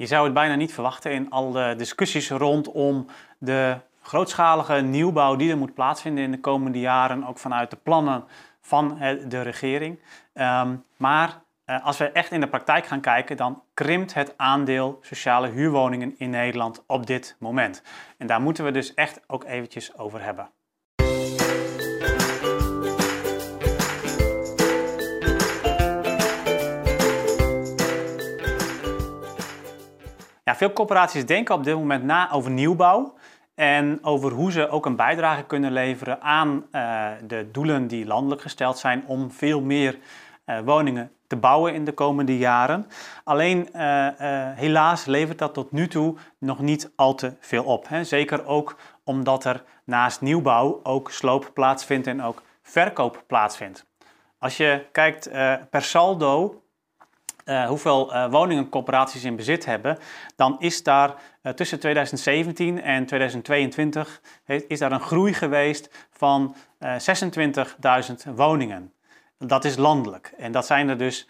Je 0.00 0.06
zou 0.06 0.24
het 0.24 0.34
bijna 0.34 0.54
niet 0.54 0.74
verwachten 0.74 1.12
in 1.12 1.30
al 1.30 1.50
de 1.50 1.74
discussies 1.76 2.30
rondom 2.30 3.06
de 3.38 3.76
grootschalige 4.02 4.74
nieuwbouw 4.74 5.36
die 5.36 5.50
er 5.50 5.56
moet 5.56 5.74
plaatsvinden 5.74 6.24
in 6.24 6.30
de 6.30 6.40
komende 6.40 6.80
jaren, 6.80 7.26
ook 7.26 7.38
vanuit 7.38 7.70
de 7.70 7.76
plannen 7.76 8.24
van 8.60 8.98
de 9.28 9.42
regering. 9.42 10.00
Ehm, 10.32 10.76
maar 10.96 11.42
eh, 11.64 11.84
als 11.84 11.98
we 11.98 12.10
echt 12.10 12.32
in 12.32 12.40
de 12.40 12.48
praktijk 12.48 12.86
gaan 12.86 13.00
kijken, 13.00 13.36
dan 13.36 13.62
krimpt 13.74 14.14
het 14.14 14.34
aandeel 14.36 14.98
sociale 15.02 15.48
huurwoningen 15.48 16.14
in 16.18 16.30
Nederland 16.30 16.82
op 16.86 17.06
dit 17.06 17.36
moment. 17.38 17.82
En 18.18 18.26
daar 18.26 18.40
moeten 18.40 18.64
we 18.64 18.70
dus 18.70 18.94
echt 18.94 19.20
ook 19.26 19.44
eventjes 19.44 19.96
over 19.98 20.22
hebben. 20.22 20.50
Veel 30.54 30.72
corporaties 30.72 31.26
denken 31.26 31.54
op 31.54 31.64
dit 31.64 31.74
moment 31.74 32.04
na 32.04 32.32
over 32.32 32.50
nieuwbouw 32.50 33.14
en 33.54 33.98
over 34.02 34.32
hoe 34.32 34.52
ze 34.52 34.68
ook 34.68 34.86
een 34.86 34.96
bijdrage 34.96 35.42
kunnen 35.42 35.72
leveren 35.72 36.22
aan 36.22 36.66
uh, 36.72 37.08
de 37.26 37.48
doelen 37.52 37.86
die 37.86 38.06
landelijk 38.06 38.42
gesteld 38.42 38.78
zijn 38.78 39.04
om 39.06 39.30
veel 39.30 39.60
meer 39.60 39.98
uh, 40.46 40.58
woningen 40.64 41.12
te 41.26 41.36
bouwen 41.36 41.74
in 41.74 41.84
de 41.84 41.92
komende 41.92 42.38
jaren. 42.38 42.86
Alleen 43.24 43.68
uh, 43.74 44.08
helaas 44.54 45.04
levert 45.04 45.38
dat 45.38 45.54
tot 45.54 45.72
nu 45.72 45.88
toe 45.88 46.16
nog 46.38 46.58
niet 46.58 46.92
al 46.96 47.14
te 47.14 47.34
veel 47.40 47.64
op. 47.64 47.88
Hè. 47.88 48.04
Zeker 48.04 48.46
ook 48.46 48.76
omdat 49.04 49.44
er 49.44 49.62
naast 49.84 50.20
nieuwbouw 50.20 50.80
ook 50.82 51.10
sloop 51.10 51.50
plaatsvindt 51.54 52.06
en 52.06 52.22
ook 52.22 52.42
verkoop 52.62 53.24
plaatsvindt. 53.26 53.86
Als 54.38 54.56
je 54.56 54.86
kijkt 54.92 55.30
per 55.70 55.82
saldo 55.82 56.62
uh, 57.50 57.66
hoeveel 57.66 58.14
uh, 58.14 58.30
woningen 58.30 58.68
corporaties 58.68 59.24
in 59.24 59.36
bezit 59.36 59.64
hebben, 59.64 59.98
dan 60.36 60.56
is 60.58 60.82
daar 60.82 61.14
uh, 61.42 61.52
tussen 61.52 61.80
2017 61.80 62.82
en 62.82 63.06
2022 63.06 64.20
is 64.68 64.78
daar 64.78 64.92
een 64.92 65.00
groei 65.00 65.32
geweest 65.32 66.08
van 66.10 66.54
26.000 66.84 68.34
woningen. 68.34 68.92
Dat 69.38 69.64
is 69.64 69.76
landelijk. 69.76 70.32
En 70.36 70.52
dat 70.52 70.66
zijn 70.66 70.88
er 70.88 70.98
dus 70.98 71.28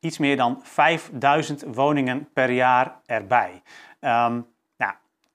iets 0.00 0.18
meer 0.18 0.36
dan 0.36 0.60
5000 0.62 1.64
woningen 1.74 2.28
per 2.32 2.50
jaar 2.50 3.00
erbij. 3.06 3.62
Nou, 4.00 4.44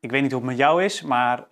ik 0.04 0.12
weet 0.12 0.22
niet 0.22 0.32
hoe 0.32 0.42
het 0.42 0.50
met 0.50 0.58
jou 0.58 0.84
is, 0.84 1.02
maar 1.02 1.44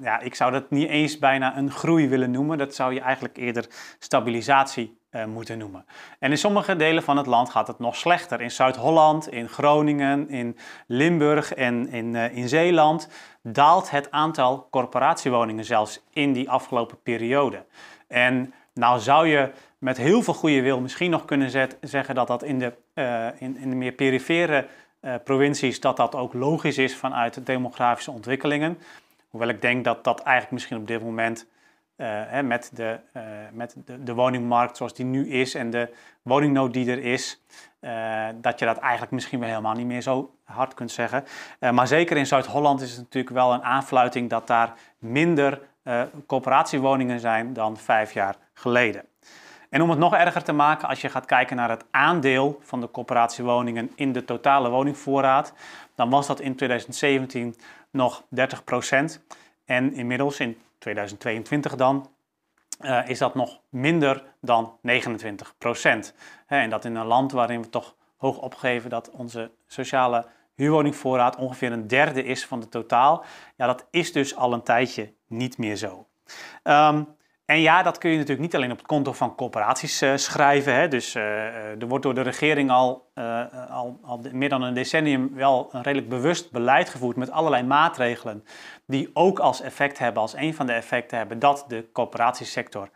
ja, 0.00 0.20
ik 0.20 0.34
zou 0.34 0.52
dat 0.52 0.70
niet 0.70 0.88
eens 0.88 1.18
bijna 1.18 1.56
een 1.56 1.70
groei 1.70 2.08
willen 2.08 2.30
noemen. 2.30 2.58
Dat 2.58 2.74
zou 2.74 2.94
je 2.94 3.00
eigenlijk 3.00 3.36
eerder 3.36 3.66
stabilisatie 3.98 4.98
uh, 5.16 5.24
moeten 5.24 5.58
noemen. 5.58 5.84
En 6.18 6.30
in 6.30 6.38
sommige 6.38 6.76
delen 6.76 7.02
van 7.02 7.16
het 7.16 7.26
land 7.26 7.50
gaat 7.50 7.66
het 7.66 7.78
nog 7.78 7.96
slechter. 7.96 8.40
In 8.40 8.50
Zuid-Holland, 8.50 9.28
in 9.28 9.48
Groningen, 9.48 10.28
in 10.28 10.56
Limburg 10.86 11.54
en 11.54 11.88
in, 11.88 12.14
uh, 12.14 12.36
in 12.36 12.48
Zeeland 12.48 13.08
daalt 13.42 13.90
het 13.90 14.10
aantal 14.10 14.68
corporatiewoningen 14.70 15.64
zelfs 15.64 16.04
in 16.12 16.32
die 16.32 16.50
afgelopen 16.50 17.02
periode. 17.02 17.64
En 18.08 18.54
nou 18.74 19.00
zou 19.00 19.26
je 19.26 19.50
met 19.78 19.96
heel 19.96 20.22
veel 20.22 20.34
goede 20.34 20.62
wil 20.62 20.80
misschien 20.80 21.10
nog 21.10 21.24
kunnen 21.24 21.70
zeggen 21.80 22.14
dat 22.14 22.26
dat 22.26 22.42
in 22.42 22.58
de, 22.58 22.72
in, 23.38 23.56
in 23.58 23.70
de 23.70 23.76
meer 23.76 23.92
perifere 23.92 24.66
provincies 25.24 25.80
dat 25.80 25.96
dat 25.96 26.14
ook 26.14 26.34
logisch 26.34 26.78
is 26.78 26.96
vanuit 26.96 27.34
de 27.34 27.42
demografische 27.42 28.10
ontwikkelingen. 28.10 28.78
Hoewel 29.30 29.48
ik 29.48 29.62
denk 29.62 29.84
dat 29.84 30.04
dat 30.04 30.20
eigenlijk 30.20 30.52
misschien 30.52 30.76
op 30.76 30.86
dit 30.86 31.02
moment 31.02 31.46
uh, 31.96 32.40
met, 32.40 32.70
de, 32.74 32.98
uh, 33.16 33.22
met 33.52 33.76
de, 33.84 34.02
de, 34.02 34.14
woningmarkt 34.14 34.76
zoals 34.76 34.94
die 34.94 35.04
nu 35.04 35.28
is 35.28 35.54
en 35.54 35.70
de 35.70 35.88
woningnood 36.22 36.72
die 36.72 36.90
er 36.90 37.04
is, 37.04 37.42
dat 38.40 38.58
je 38.58 38.64
dat 38.64 38.78
eigenlijk 38.78 39.12
misschien 39.12 39.38
wel 39.38 39.48
helemaal 39.48 39.74
niet 39.74 39.86
meer 39.86 40.00
zo 40.00 40.34
hard 40.44 40.74
kunt 40.74 40.90
zeggen. 40.90 41.24
maar 41.72 41.86
zeker 41.86 42.16
in 42.16 42.26
Zuid-Holland 42.26 42.80
is 42.80 42.90
het 42.90 43.00
natuurlijk 43.00 43.34
wel 43.34 43.52
een 43.52 43.62
aanfluiting 43.62 44.30
dat 44.30 44.46
daar 44.46 44.72
minder 44.98 45.60
coöperatiewoningen 46.26 47.20
zijn 47.20 47.52
dan 47.52 47.76
vijf 47.76 48.12
jaar 48.12 48.36
geleden. 48.52 49.04
En 49.70 49.82
om 49.82 49.90
het 49.90 49.98
nog 49.98 50.14
erger 50.14 50.42
te 50.42 50.52
maken, 50.52 50.88
als 50.88 51.00
je 51.00 51.08
gaat 51.08 51.26
kijken 51.26 51.56
naar 51.56 51.70
het 51.70 51.84
aandeel 51.90 52.58
van 52.62 52.80
de 52.80 52.90
coöperatiewoningen 52.90 53.92
in 53.94 54.12
de 54.12 54.24
totale 54.24 54.68
woningvoorraad, 54.68 55.52
dan 55.94 56.10
was 56.10 56.26
dat 56.26 56.40
in 56.40 56.56
2017 56.56 57.56
nog 57.90 58.22
30% 58.22 59.20
En 59.64 59.92
inmiddels 59.92 60.40
in 60.40 60.58
2022 60.78 61.76
dan, 61.76 62.10
uh, 62.80 63.08
is 63.08 63.18
dat 63.18 63.34
nog 63.34 63.60
minder 63.68 64.24
dan 64.40 64.78
29 64.82 65.54
procent. 65.58 66.14
En 66.46 66.70
dat 66.70 66.84
in 66.84 66.94
een 66.94 67.06
land 67.06 67.32
waarin 67.32 67.62
we 67.62 67.68
toch 67.68 67.94
hoog 68.16 68.38
opgeven 68.38 68.90
dat 68.90 69.10
onze 69.10 69.50
sociale 69.66 70.26
huurwoningvoorraad 70.54 71.36
ongeveer 71.36 71.72
een 71.72 71.86
derde 71.86 72.24
is 72.24 72.46
van 72.46 72.60
de 72.60 72.68
totaal. 72.68 73.24
Ja, 73.56 73.66
dat 73.66 73.86
is 73.90 74.12
dus 74.12 74.36
al 74.36 74.52
een 74.52 74.62
tijdje 74.62 75.12
niet 75.26 75.58
meer 75.58 75.76
zo. 75.76 76.06
Um, 76.64 77.15
en 77.46 77.60
ja, 77.60 77.82
dat 77.82 77.98
kun 77.98 78.10
je 78.10 78.16
natuurlijk 78.16 78.42
niet 78.42 78.54
alleen 78.54 78.70
op 78.70 78.76
het 78.76 78.86
konto 78.86 79.12
van 79.12 79.34
corporaties 79.34 80.02
uh, 80.02 80.16
schrijven. 80.16 80.74
Hè. 80.74 80.88
Dus 80.88 81.14
uh, 81.14 81.22
er 81.80 81.86
wordt 81.88 82.04
door 82.04 82.14
de 82.14 82.20
regering 82.20 82.70
al, 82.70 83.10
al, 83.68 83.98
al, 84.02 84.20
meer 84.32 84.48
dan 84.48 84.62
een 84.62 84.74
decennium 84.74 85.34
wel 85.34 85.68
een 85.72 85.82
redelijk 85.82 86.08
bewust 86.08 86.50
beleid 86.50 86.88
gevoerd 86.88 87.16
met 87.16 87.30
allerlei 87.30 87.62
maatregelen 87.62 88.44
die 88.86 89.10
ook 89.12 89.38
als 89.38 89.60
effect 89.60 89.98
hebben, 89.98 90.22
als 90.22 90.36
een 90.36 90.54
van 90.54 90.66
de 90.66 90.72
effecten 90.72 91.18
hebben, 91.18 91.38
dat 91.38 91.64
de 91.68 91.88
corporatiesector 91.92 92.90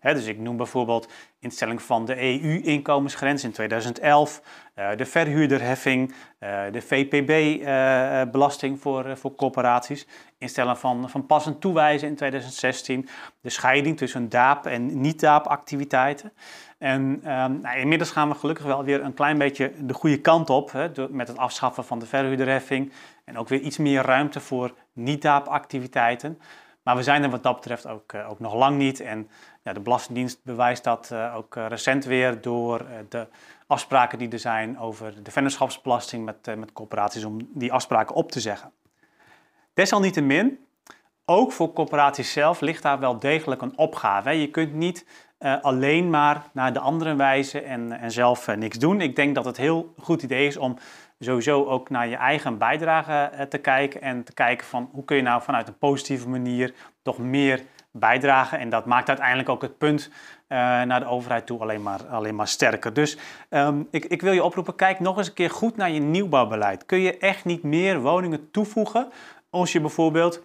dus 0.00 0.26
ik 0.26 0.38
noem 0.38 0.56
bijvoorbeeld 0.56 1.08
instelling 1.40 1.82
van 1.82 2.04
de 2.04 2.22
EU-inkomensgrens 2.22 3.44
in 3.44 3.52
2011, 3.52 4.42
uh, 4.76 4.88
de 4.96 5.06
verhuurderheffing, 5.06 6.14
uh, 6.40 6.60
de 6.72 6.80
VPB-belasting 6.80 8.74
uh, 8.74 8.80
voor, 8.80 9.16
voor 9.16 9.34
corporaties, 9.34 10.06
instellen 10.38 10.76
van, 10.76 11.10
van 11.10 11.26
pas 11.26 11.46
en 11.46 11.58
toewijzen 11.58 12.08
in 12.08 12.16
2016, 12.16 13.08
de 13.40 13.50
scheiding 13.50 13.96
tussen 13.96 14.28
DAAP 14.28 14.66
en 14.66 15.00
niet-DAAP-activiteiten. 15.00 16.32
En 16.78 17.00
um, 17.02 17.20
nou, 17.60 17.78
inmiddels 17.78 18.10
gaan 18.10 18.28
we 18.28 18.34
gelukkig 18.34 18.64
wel 18.64 18.84
weer 18.84 19.02
een 19.02 19.14
klein 19.14 19.38
beetje 19.38 19.72
de 19.80 19.94
goede 19.94 20.20
kant 20.20 20.50
op, 20.50 20.72
hè, 20.72 20.88
met 21.10 21.28
het 21.28 21.36
afschaffen 21.36 21.84
van 21.84 21.98
de 21.98 22.06
verhuurderheffing 22.06 22.92
en 23.24 23.38
ook 23.38 23.48
weer 23.48 23.60
iets 23.60 23.76
meer 23.76 24.02
ruimte 24.02 24.40
voor 24.40 24.74
niet-DAAP-activiteiten. 24.92 26.38
Maar 26.88 26.96
we 26.96 27.02
zijn 27.02 27.22
er 27.22 27.30
wat 27.30 27.42
dat 27.42 27.54
betreft 27.54 27.86
ook, 27.86 28.12
uh, 28.12 28.30
ook 28.30 28.40
nog 28.40 28.54
lang 28.54 28.76
niet. 28.78 29.00
En 29.00 29.30
ja, 29.62 29.72
de 29.72 29.80
Belastingdienst 29.80 30.40
bewijst 30.44 30.84
dat 30.84 31.10
uh, 31.12 31.36
ook 31.36 31.56
uh, 31.56 31.66
recent 31.66 32.04
weer 32.04 32.40
door 32.40 32.86
de 33.08 33.26
afspraken 33.66 34.18
die 34.18 34.28
er 34.28 34.38
zijn 34.38 34.78
over 34.78 35.22
de 35.22 35.30
vennootschapsbelasting 35.30 36.24
met, 36.24 36.56
met 36.56 36.72
corporaties 36.72 37.24
om 37.24 37.48
die 37.54 37.72
afspraken 37.72 38.14
op 38.14 38.32
te 38.32 38.40
zeggen. 38.40 38.72
Desalniettemin, 39.74 40.58
ook 41.24 41.52
voor 41.52 41.72
corporaties 41.72 42.32
zelf 42.32 42.60
ligt 42.60 42.82
daar 42.82 42.98
wel 42.98 43.18
degelijk 43.18 43.62
een 43.62 43.78
opgave. 43.78 44.30
Je 44.30 44.50
kunt 44.50 44.74
niet 44.74 45.06
alleen 45.38 46.10
maar 46.10 46.42
naar 46.52 46.72
de 46.72 46.78
anderen 46.78 47.16
wijzen 47.16 47.64
en, 47.64 47.92
en 47.92 48.10
zelf 48.10 48.56
niks 48.56 48.78
doen. 48.78 49.00
Ik 49.00 49.16
denk 49.16 49.34
dat 49.34 49.44
het 49.44 49.56
heel 49.56 49.94
goed 49.98 50.22
idee 50.22 50.46
is 50.46 50.56
om 50.56 50.78
sowieso 51.18 51.64
ook 51.64 51.90
naar 51.90 52.08
je 52.08 52.16
eigen 52.16 52.58
bijdrage 52.58 53.12
eh, 53.12 53.46
te 53.46 53.58
kijken 53.58 54.02
en 54.02 54.24
te 54.24 54.32
kijken 54.32 54.66
van 54.66 54.88
hoe 54.92 55.04
kun 55.04 55.16
je 55.16 55.22
nou 55.22 55.42
vanuit 55.42 55.68
een 55.68 55.78
positieve 55.78 56.28
manier 56.28 56.74
toch 57.02 57.18
meer 57.18 57.62
bijdragen. 57.90 58.58
En 58.58 58.68
dat 58.68 58.86
maakt 58.86 59.08
uiteindelijk 59.08 59.48
ook 59.48 59.62
het 59.62 59.78
punt 59.78 60.10
naar 60.48 61.00
de 61.00 61.06
overheid 61.06 61.46
toe 61.46 61.60
alleen 61.60 61.82
maar, 61.82 62.06
alleen 62.06 62.34
maar 62.34 62.48
sterker. 62.48 62.92
Dus 62.92 63.18
um, 63.50 63.88
ik, 63.90 64.04
ik 64.04 64.22
wil 64.22 64.32
je 64.32 64.44
oproepen, 64.44 64.74
kijk 64.74 65.00
nog 65.00 65.18
eens 65.18 65.28
een 65.28 65.34
keer 65.34 65.50
goed 65.50 65.76
naar 65.76 65.90
je 65.90 66.00
nieuwbouwbeleid. 66.00 66.86
Kun 66.86 66.98
je 66.98 67.18
echt 67.18 67.44
niet 67.44 67.62
meer 67.62 68.00
woningen 68.00 68.50
toevoegen 68.50 69.12
als 69.50 69.72
je 69.72 69.80
bijvoorbeeld 69.80 70.42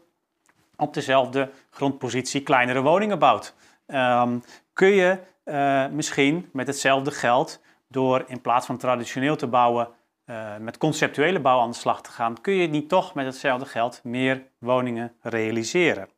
op 0.76 0.94
dezelfde 0.94 1.50
grondpositie 1.70 2.42
kleinere 2.42 2.82
woningen 2.82 3.20
bouwt? 3.20 3.56
Um, 3.88 4.44
kun 4.74 4.88
je 4.88 5.18
uh, 5.46 5.88
misschien 5.88 6.50
met 6.54 6.68
hetzelfde 6.68 7.12
geld 7.12 7.62
door 7.88 8.24
in 8.28 8.42
plaats 8.42 8.66
van 8.66 8.78
traditioneel 8.78 9.36
te 9.36 9.48
bouwen 9.48 9.88
uh, 10.26 10.58
met 10.60 10.78
conceptuele 10.78 11.40
bouw 11.40 11.60
aan 11.60 11.70
de 11.70 11.76
slag 11.76 12.02
te 12.02 12.12
gaan, 12.12 12.42
kun 12.42 12.54
je 12.54 12.68
niet 12.68 12.90
toch 12.90 13.14
met 13.14 13.26
hetzelfde 13.26 13.66
geld 13.66 14.00
meer 14.04 14.44
woningen 14.58 15.14
realiseren. 15.22 16.10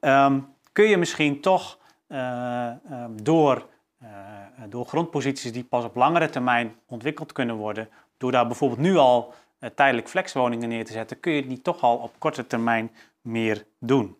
Um, 0.00 0.54
kun 0.72 0.84
je 0.84 0.96
misschien 0.96 1.40
toch 1.40 1.78
uh, 2.08 2.70
um, 2.90 3.22
door, 3.22 3.66
door 4.68 4.86
grondposities 4.86 5.52
die 5.52 5.64
pas 5.64 5.84
op 5.84 5.94
langere 5.94 6.30
termijn 6.30 6.74
ontwikkeld 6.86 7.32
kunnen 7.32 7.56
worden, 7.56 7.88
door 8.16 8.32
daar 8.32 8.46
bijvoorbeeld 8.46 8.80
nu 8.80 8.96
al 8.96 9.34
tijdelijk 9.74 10.08
flexwoningen 10.08 10.68
neer 10.68 10.84
te 10.84 10.92
zetten, 10.92 11.20
kun 11.20 11.32
je 11.32 11.40
het 11.40 11.48
niet 11.48 11.64
toch 11.64 11.82
al 11.82 11.96
op 11.96 12.12
korte 12.18 12.46
termijn 12.46 12.90
meer 13.20 13.66
doen. 13.78 14.16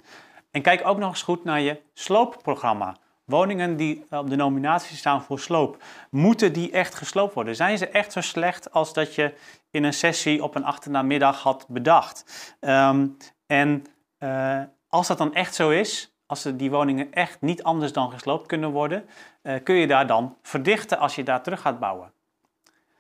En 0.51 0.63
kijk 0.63 0.87
ook 0.87 0.99
nog 0.99 1.11
eens 1.11 1.23
goed 1.23 1.45
naar 1.45 1.61
je 1.61 1.81
sloopprogramma. 1.93 2.97
Woningen 3.25 3.77
die 3.77 4.05
op 4.11 4.31
de 4.31 4.37
nominatie 4.37 4.97
staan 4.97 5.23
voor 5.23 5.39
sloop, 5.39 5.83
moeten 6.11 6.53
die 6.53 6.71
echt 6.71 6.95
gesloopt 6.95 7.35
worden? 7.35 7.57
Zijn 7.57 7.79
ze 7.79 7.89
echt 7.89 8.13
zo 8.13 8.21
slecht 8.21 8.73
als 8.73 8.93
dat 8.93 9.15
je 9.15 9.35
in 9.71 9.85
een 9.85 9.93
sessie 9.93 10.43
op 10.43 10.55
een 10.55 10.65
achternamiddag 10.65 11.43
had 11.43 11.67
bedacht? 11.69 12.25
Um, 12.61 13.17
en 13.47 13.85
uh, 14.19 14.61
als 14.89 15.07
dat 15.07 15.19
dan 15.19 15.35
echt 15.35 15.55
zo 15.55 15.71
is, 15.71 16.15
als 16.27 16.43
die 16.55 16.71
woningen 16.71 17.13
echt 17.13 17.41
niet 17.41 17.63
anders 17.63 17.93
dan 17.93 18.11
gesloopt 18.11 18.47
kunnen 18.47 18.71
worden, 18.71 19.09
uh, 19.43 19.55
kun 19.63 19.75
je 19.75 19.87
daar 19.87 20.07
dan 20.07 20.37
verdichten 20.43 20.99
als 20.99 21.15
je 21.15 21.23
daar 21.23 21.43
terug 21.43 21.61
gaat 21.61 21.79
bouwen. 21.79 22.13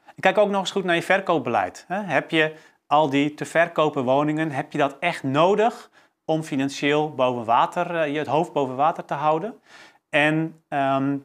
En 0.06 0.20
kijk 0.20 0.38
ook 0.38 0.50
nog 0.50 0.60
eens 0.60 0.70
goed 0.70 0.84
naar 0.84 0.94
je 0.94 1.02
verkoopbeleid. 1.02 1.84
Heb 1.88 2.30
je 2.30 2.54
al 2.86 3.10
die 3.10 3.34
te 3.34 3.44
verkopen 3.44 4.04
woningen, 4.04 4.50
heb 4.50 4.72
je 4.72 4.78
dat 4.78 4.96
echt 4.98 5.22
nodig 5.22 5.90
om 6.24 6.42
financieel 6.42 7.14
boven 7.14 7.44
water, 7.44 7.96
eh, 7.96 8.12
je 8.12 8.18
het 8.18 8.26
hoofd 8.26 8.52
boven 8.52 8.76
water 8.76 9.04
te 9.04 9.14
houden? 9.14 9.60
En 10.14 10.62
ehm, 10.68 11.18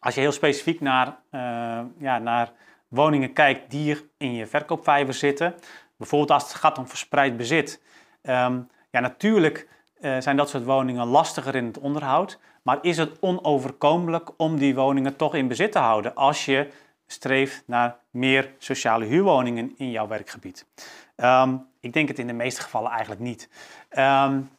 als 0.00 0.14
je 0.14 0.20
heel 0.20 0.32
specifiek 0.32 0.80
naar, 0.80 1.06
uh, 1.06 1.80
ja, 1.98 2.18
naar 2.18 2.52
woningen 2.88 3.32
kijkt 3.32 3.70
die 3.70 4.10
in 4.16 4.34
je 4.34 4.46
verkoopvijver 4.46 5.14
zitten, 5.14 5.54
bijvoorbeeld 5.96 6.30
als 6.30 6.42
het 6.42 6.54
gaat 6.54 6.78
om 6.78 6.88
verspreid 6.88 7.36
bezit. 7.36 7.82
Um, 8.22 8.68
ja, 8.90 9.00
natuurlijk 9.00 9.68
uh, 10.00 10.16
zijn 10.18 10.36
dat 10.36 10.48
soort 10.48 10.64
woningen 10.64 11.06
lastiger 11.06 11.54
in 11.54 11.64
het 11.64 11.78
onderhoud, 11.78 12.38
maar 12.62 12.78
is 12.82 12.96
het 12.96 13.20
onoverkomelijk 13.20 14.30
om 14.36 14.58
die 14.58 14.74
woningen 14.74 15.16
toch 15.16 15.34
in 15.34 15.48
bezit 15.48 15.72
te 15.72 15.78
houden 15.78 16.14
als 16.14 16.44
je 16.44 16.68
streeft 17.06 17.62
naar 17.66 17.96
meer 18.10 18.52
sociale 18.58 19.04
huurwoningen 19.04 19.74
in 19.76 19.90
jouw 19.90 20.06
werkgebied? 20.06 20.66
Um, 21.16 21.66
ik 21.80 21.92
denk 21.92 22.08
het 22.08 22.18
in 22.18 22.26
de 22.26 22.32
meeste 22.32 22.62
gevallen 22.62 22.90
eigenlijk 22.90 23.20
niet. 23.20 23.48
Um, 23.90 24.50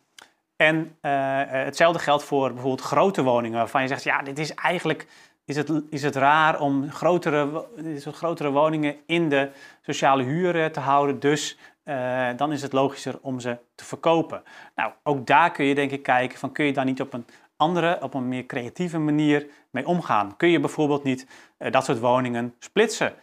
en 0.61 0.95
uh, 1.01 1.11
hetzelfde 1.47 1.99
geldt 1.99 2.23
voor 2.23 2.53
bijvoorbeeld 2.53 2.81
grote 2.81 3.23
woningen 3.23 3.57
waarvan 3.57 3.81
je 3.81 3.87
zegt, 3.87 4.03
ja, 4.03 4.21
dit 4.21 4.39
is 4.39 4.53
eigenlijk 4.53 5.07
is 5.45 5.55
het, 5.55 5.71
is 5.89 6.03
het 6.03 6.15
raar 6.15 6.59
om 6.59 6.91
grotere, 6.91 7.65
grotere 8.11 8.51
woningen 8.51 8.95
in 9.05 9.29
de 9.29 9.49
sociale 9.81 10.23
huur 10.23 10.71
te 10.71 10.79
houden. 10.79 11.19
Dus 11.19 11.57
uh, 11.85 12.27
dan 12.35 12.51
is 12.51 12.61
het 12.61 12.73
logischer 12.73 13.19
om 13.21 13.39
ze 13.39 13.57
te 13.75 13.85
verkopen. 13.85 14.43
Nou, 14.75 14.91
ook 15.03 15.27
daar 15.27 15.51
kun 15.51 15.65
je 15.65 15.75
denk 15.75 15.91
ik 15.91 16.03
kijken 16.03 16.39
van 16.39 16.51
kun 16.51 16.65
je 16.65 16.73
daar 16.73 16.85
niet 16.85 17.01
op 17.01 17.13
een 17.13 17.25
andere, 17.55 17.97
op 18.01 18.13
een 18.13 18.27
meer 18.27 18.45
creatieve 18.45 18.99
manier 18.99 19.47
mee 19.69 19.87
omgaan. 19.87 20.37
Kun 20.37 20.49
je 20.49 20.59
bijvoorbeeld 20.59 21.03
niet 21.03 21.27
dat 21.57 21.85
soort 21.85 21.99
woningen 21.99 22.55
splitsen? 22.59 23.13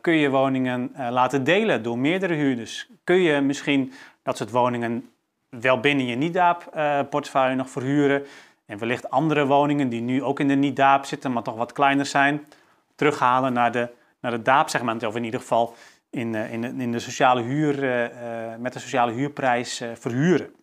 Kun 0.00 0.16
je 0.16 0.30
woningen 0.30 0.92
laten 1.10 1.44
delen 1.44 1.82
door 1.82 1.98
meerdere 1.98 2.34
huurders? 2.34 2.88
Kun 3.04 3.20
je 3.20 3.40
misschien 3.40 3.92
dat 4.22 4.36
soort 4.36 4.50
woningen 4.50 5.10
wel 5.50 5.80
binnen 5.80 6.06
je 6.06 6.16
NIDAP-portefeuille 6.16 7.54
nog 7.54 7.70
verhuren 7.70 8.26
en 8.66 8.78
wellicht 8.78 9.10
andere 9.10 9.46
woningen 9.46 9.88
die 9.88 10.00
nu 10.00 10.22
ook 10.22 10.40
in 10.40 10.48
de 10.48 10.54
niet-DAAP 10.54 11.04
zitten, 11.04 11.32
maar 11.32 11.42
toch 11.42 11.56
wat 11.56 11.72
kleiner 11.72 12.06
zijn, 12.06 12.46
terughalen 12.94 13.52
naar 13.52 13.72
de, 13.72 13.88
naar 14.20 14.30
de 14.30 14.42
DAAP-segment. 14.42 15.02
Of 15.02 15.16
in 15.16 15.24
ieder 15.24 15.40
geval 15.40 15.74
in, 16.10 16.34
uh, 16.34 16.52
in, 16.52 16.80
in 16.80 16.92
de 16.92 16.98
sociale 16.98 17.42
huur, 17.42 17.82
uh, 17.82 18.56
met 18.58 18.72
de 18.72 18.78
sociale 18.78 19.12
huurprijs 19.12 19.82
verhuren. 19.94 20.54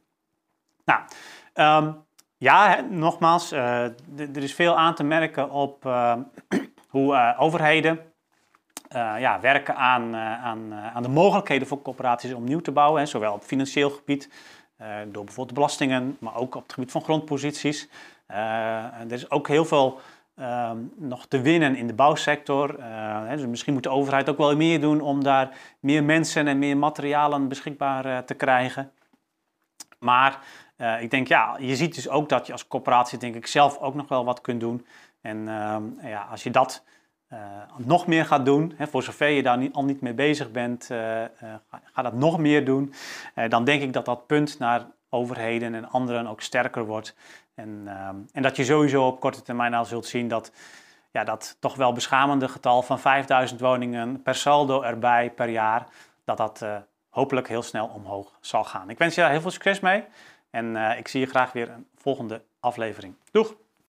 Nou, 0.86 1.02
um, 1.86 2.04
ja, 2.38 2.82
nogmaals, 2.90 3.52
er 3.52 4.44
is 4.44 4.56
veel 4.56 4.78
aan 4.78 4.96
te 4.96 5.04
merken 5.04 5.50
op 5.50 5.84
hoe 6.90 7.36
overheden 7.38 8.00
ja, 9.18 9.40
werken 9.40 9.76
aan, 9.76 10.16
aan, 10.16 10.74
aan 10.74 11.04
de 11.04 11.10
mogelijkheden 11.10 11.68
voor 11.68 11.82
corporaties 11.82 12.34
om 12.34 12.44
nieuw 12.44 12.62
te 12.62 12.72
bouwen, 12.72 13.08
zowel 13.08 13.34
op 13.34 13.44
financieel 13.44 13.90
gebied 13.90 14.30
door 15.12 15.24
bijvoorbeeld 15.24 15.54
belastingen, 15.54 16.18
maar 16.20 16.36
ook 16.36 16.56
op 16.56 16.64
het 16.64 16.74
gebied 16.74 16.92
van 16.92 17.02
grondposities. 17.02 17.90
Uh, 18.32 19.02
er 19.02 19.12
is 19.12 19.30
ook 19.30 19.48
heel 19.48 19.66
veel 19.66 20.00
uh, 20.40 20.72
nog 20.96 21.26
te 21.26 21.42
winnen 21.42 21.76
in 21.76 21.88
de 21.88 21.94
bouwsector. 21.94 22.80
Uh, 22.80 23.30
dus 23.30 23.46
misschien 23.46 23.74
moet 23.74 23.84
de 23.84 23.90
overheid 23.90 24.30
ook 24.30 24.38
wel 24.38 24.56
meer 24.56 24.82
doen 24.82 25.02
om 25.02 25.24
daar 25.24 25.58
meer 25.80 26.04
mensen 26.04 26.48
en 26.48 26.60
meer 26.60 26.78
materialen 26.78 27.48
beschikbaar 27.48 28.26
te 28.26 28.34
krijgen. 28.34 28.92
Maar 30.00 30.40
ik 31.00 31.12
denk, 31.12 31.28
ja, 31.28 31.58
je 31.60 31.76
ziet 31.76 31.96
dus 31.96 32.10
ook 32.10 32.30
dat 32.30 32.46
je 32.48 32.52
als 32.52 32.68
corporatie 32.68 33.18
denk 33.18 33.36
ik 33.36 33.48
zelf 33.48 33.78
ook 33.78 33.96
nog 33.96 34.08
wel 34.08 34.26
wat 34.26 34.42
kunt 34.42 34.60
doen. 34.60 34.86
En 35.22 35.48
ehm, 35.48 36.08
ja, 36.08 36.28
als 36.32 36.44
je 36.44 36.52
dat 36.52 36.84
nog 37.78 38.08
meer 38.08 38.26
gaat 38.26 38.46
doen, 38.46 38.74
hè, 38.76 38.88
voor 38.88 39.04
zover 39.04 39.30
je 39.30 39.44
daar 39.44 39.58
niet, 39.58 39.74
al 39.74 39.84
niet 39.84 40.02
mee 40.02 40.14
bezig 40.14 40.52
bent, 40.52 40.90
uh, 40.92 41.22
uh, 41.22 41.28
ga 41.94 42.02
dat 42.02 42.14
nog 42.14 42.38
meer 42.38 42.66
doen. 42.66 42.94
dan 43.50 43.64
denk 43.64 43.82
ik 43.82 43.94
dat 43.94 44.06
dat 44.06 44.28
punt 44.28 44.60
naar 44.60 44.86
overheden 45.10 45.76
en 45.76 45.90
anderen 45.90 46.28
ook 46.28 46.42
sterker 46.42 46.86
wordt. 46.86 47.16
En, 47.56 47.84
ehm, 47.86 48.16
en 48.32 48.42
dat 48.42 48.56
je 48.56 48.64
sowieso 48.64 49.08
op 49.08 49.20
korte 49.20 49.42
termijn 49.42 49.74
al 49.74 49.86
zult 49.86 50.06
zien 50.06 50.28
dat 50.28 50.52
ja, 51.12 51.24
dat 51.24 51.58
toch 51.60 51.76
wel 51.76 51.94
beschamende 51.94 52.48
getal 52.48 52.82
van 52.82 53.00
5000 53.00 53.60
woningen 53.60 54.22
per 54.22 54.36
saldo 54.36 54.82
erbij 54.82 55.32
per 55.32 55.50
jaar, 55.50 55.88
dat 56.24 56.38
dat 56.38 56.66
hopelijk 57.10 57.48
heel 57.48 57.64
snel 57.64 57.88
omhoog 57.88 58.38
zal 58.42 58.64
gaan. 58.64 58.90
Ik 58.90 58.98
wens 58.98 59.16
je 59.16 59.22
daar 59.22 59.32
heel 59.32 59.42
veel 59.42 59.52
succes 59.52 59.80
mee 59.80 60.04
en 60.50 60.76
ik 60.98 61.08
zie 61.08 61.20
je 61.20 61.28
graag 61.28 61.52
weer 61.52 61.70
een 61.70 61.88
volgende 61.96 62.42
aflevering. 62.60 63.16
Doeg! 63.32 63.65